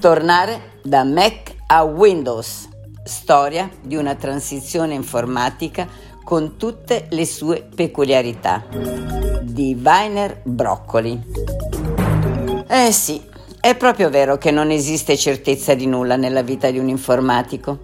[0.00, 2.68] Tornare da Mac a Windows.
[3.02, 5.88] Storia di una transizione informatica
[6.22, 8.64] con tutte le sue peculiarità.
[9.42, 11.20] Di Weiner Broccoli.
[12.68, 13.20] Eh sì,
[13.58, 17.80] è proprio vero che non esiste certezza di nulla nella vita di un informatico.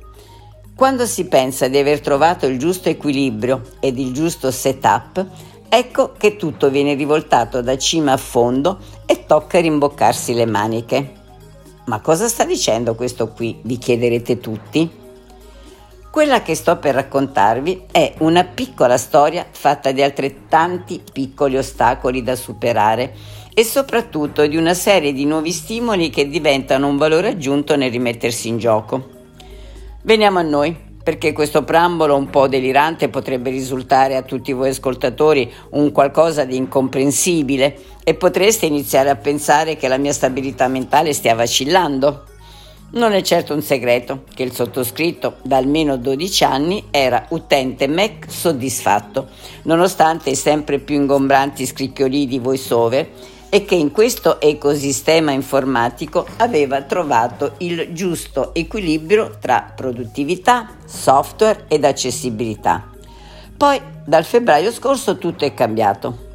[0.77, 5.27] Quando si pensa di aver trovato il giusto equilibrio ed il giusto setup,
[5.69, 11.23] ecco che tutto viene rivoltato da cima a fondo e tocca rimboccarsi le maniche.
[11.87, 13.59] Ma cosa sta dicendo questo qui?
[13.63, 14.91] Vi chiederete tutti.
[16.11, 22.37] Quella che sto per raccontarvi è una piccola storia fatta di altrettanti piccoli ostacoli da
[22.37, 23.15] superare
[23.53, 28.49] e soprattutto di una serie di nuovi stimoli che diventano un valore aggiunto nel rimettersi
[28.49, 29.09] in gioco.
[30.03, 35.53] Veniamo a noi perché questo preambolo un po' delirante potrebbe risultare a tutti voi ascoltatori
[35.73, 41.35] un qualcosa di incomprensibile e potreste iniziare a pensare che la mia stabilità mentale stia
[41.35, 42.25] vacillando.
[42.93, 48.25] Non è certo un segreto che il sottoscritto da almeno 12 anni era utente Mac
[48.31, 49.29] soddisfatto,
[49.65, 53.09] nonostante i sempre più ingombranti scricchioli di voiceover
[53.55, 61.85] e che in questo ecosistema informatico aveva trovato il giusto equilibrio tra produttività, software ed
[61.85, 62.91] accessibilità.
[63.57, 66.33] Poi dal febbraio scorso tutto è cambiato.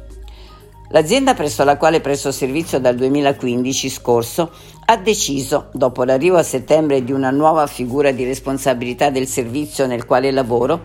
[0.92, 4.50] L'azienda presso la quale presto servizio dal 2015 scorso
[4.86, 10.06] ha deciso, dopo l'arrivo a settembre di una nuova figura di responsabilità del servizio nel
[10.06, 10.80] quale lavoro,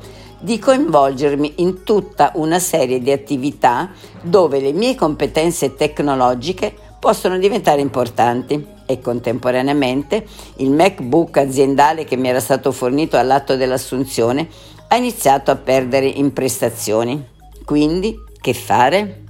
[0.45, 3.89] di coinvolgermi in tutta una serie di attività
[4.21, 10.23] dove le mie competenze tecnologiche possono diventare importanti e contemporaneamente
[10.57, 14.47] il MacBook aziendale che mi era stato fornito all'atto dell'assunzione
[14.87, 17.25] ha iniziato a perdere in prestazioni.
[17.65, 19.23] Quindi, che fare?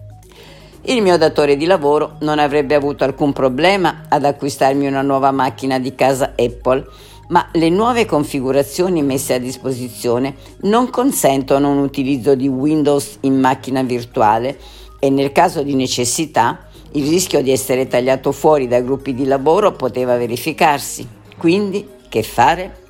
[0.81, 5.79] Il mio datore di lavoro non avrebbe avuto alcun problema ad acquistarmi una nuova macchina
[5.79, 6.85] di casa Apple
[7.27, 13.81] ma le nuove configurazioni messe a disposizione non consentono un utilizzo di Windows in macchina
[13.81, 14.57] virtuale
[14.99, 19.73] e nel caso di necessità il rischio di essere tagliato fuori dai gruppi di lavoro
[19.73, 21.07] poteva verificarsi.
[21.37, 22.83] Quindi, che fare?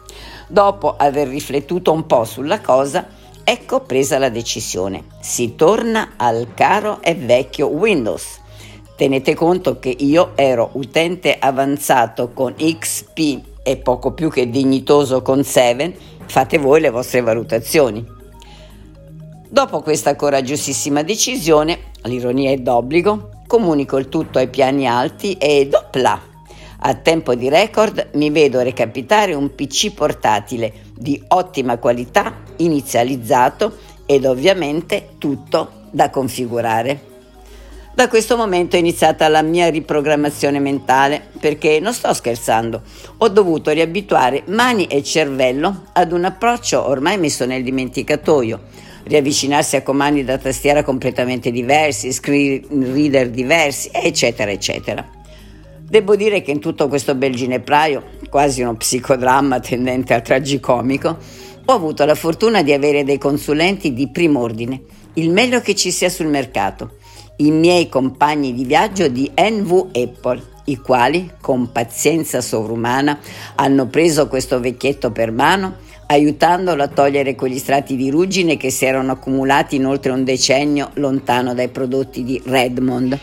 [0.47, 3.07] Dopo aver riflettuto un po' sulla cosa,
[3.43, 5.05] ecco presa la decisione.
[5.21, 8.41] Si torna al caro e vecchio Windows.
[8.95, 15.43] Tenete conto che io ero utente avanzato con XP e poco più che dignitoso con
[15.43, 15.91] Seven,
[16.27, 18.05] fate voi le vostre valutazioni.
[19.49, 26.21] Dopo questa coraggiosissima decisione, l'ironia è d'obbligo, comunico il tutto ai piani alti e dopla.
[26.77, 34.25] A tempo di record mi vedo recapitare un PC portatile di ottima qualità, inizializzato ed
[34.25, 37.14] ovviamente tutto da configurare.
[37.95, 42.81] Da questo momento è iniziata la mia riprogrammazione mentale, perché non sto scherzando,
[43.19, 48.63] ho dovuto riabituare mani e cervello ad un approccio ormai messo nel dimenticatoio,
[49.03, 55.07] riavvicinarsi a comandi da tastiera completamente diversi, screen reader diversi, eccetera, eccetera.
[55.79, 61.17] Devo dire che in tutto questo bel ginepraio, quasi uno psicodramma tendente al tragicomico,
[61.63, 64.81] ho avuto la fortuna di avere dei consulenti di primo ordine,
[65.13, 67.03] il meglio che ci sia sul mercato
[67.37, 73.19] i miei compagni di viaggio di NV Apple, i quali, con pazienza sovrumana,
[73.55, 75.75] hanno preso questo vecchietto per mano,
[76.07, 80.91] aiutandolo a togliere quegli strati di ruggine che si erano accumulati in oltre un decennio
[80.95, 83.19] lontano dai prodotti di Redmond.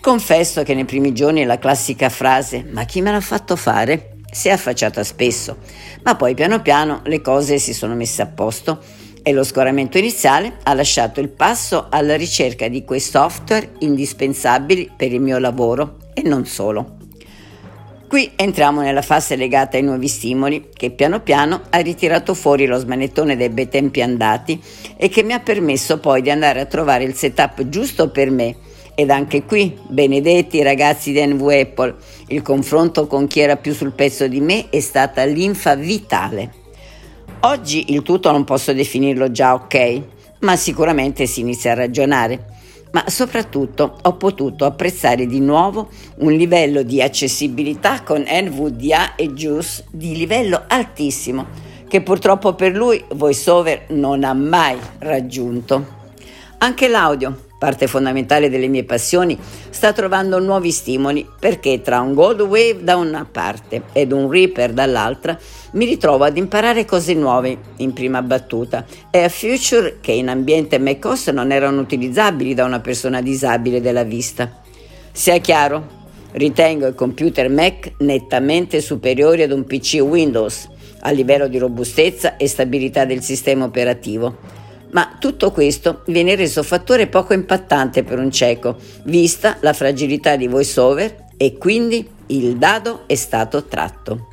[0.00, 4.48] Confesso che nei primi giorni la classica frase ma chi me l'ha fatto fare si
[4.48, 5.56] è affacciata spesso,
[6.02, 8.78] ma poi piano piano le cose si sono messe a posto
[9.28, 15.12] e lo scoramento iniziale ha lasciato il passo alla ricerca di quei software indispensabili per
[15.12, 16.96] il mio lavoro e non solo.
[18.08, 22.78] Qui entriamo nella fase legata ai nuovi stimoli che piano piano ha ritirato fuori lo
[22.78, 24.58] smanettone dei bei tempi andati
[24.96, 28.56] e che mi ha permesso poi di andare a trovare il setup giusto per me.
[28.94, 31.96] Ed anche qui, benedetti ragazzi di NV Apple,
[32.28, 36.66] il confronto con chi era più sul pezzo di me è stata linfa vitale.
[37.42, 40.02] Oggi il tutto non posso definirlo già ok,
[40.40, 42.56] ma sicuramente si inizia a ragionare.
[42.90, 45.88] Ma soprattutto ho potuto apprezzare di nuovo
[46.18, 51.46] un livello di accessibilità con NVDA e JUICE di livello altissimo,
[51.86, 55.96] che purtroppo per lui VoiceOver non ha mai raggiunto.
[56.58, 59.36] Anche l'audio, parte fondamentale delle mie passioni,
[59.70, 64.72] sta trovando nuovi stimoli perché tra un Gold Wave da una parte ed un Reaper
[64.72, 65.38] dall'altra
[65.72, 70.78] mi ritrovo ad imparare cose nuove in prima battuta e a feature che in ambiente
[70.78, 74.62] macOS non erano utilizzabili da una persona disabile della vista.
[75.12, 75.96] Sia chiaro,
[76.30, 80.68] Ritengo il computer Mac nettamente superiore ad un PC Windows
[81.00, 84.36] a livello di robustezza e stabilità del sistema operativo.
[84.90, 90.46] Ma tutto questo viene reso fattore poco impattante per un cieco, vista la fragilità di
[90.46, 94.28] VoiceOver e quindi il dado è stato tratto.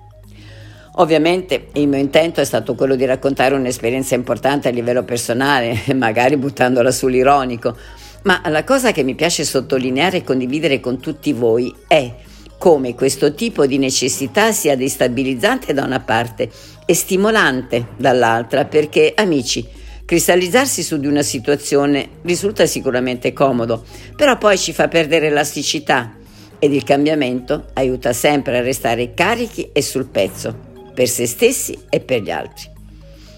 [0.97, 6.37] Ovviamente il mio intento è stato quello di raccontare un'esperienza importante a livello personale, magari
[6.37, 7.75] buttandola sull'ironico,
[8.23, 12.13] ma la cosa che mi piace sottolineare e condividere con tutti voi è
[12.57, 16.49] come questo tipo di necessità sia destabilizzante da una parte
[16.85, 19.67] e stimolante dall'altra, perché amici,
[20.05, 23.83] cristallizzarsi su di una situazione risulta sicuramente comodo,
[24.15, 26.13] però poi ci fa perdere elasticità
[26.59, 31.99] ed il cambiamento aiuta sempre a restare carichi e sul pezzo per se stessi e
[31.99, 32.69] per gli altri.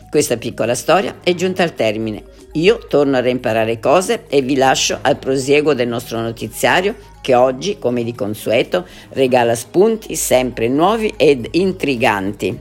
[0.09, 2.23] Questa piccola storia è giunta al termine.
[2.53, 7.77] Io torno a reimparare cose e vi lascio al prosieguo del nostro notiziario che oggi,
[7.77, 12.57] come di consueto, regala spunti sempre nuovi ed intriganti.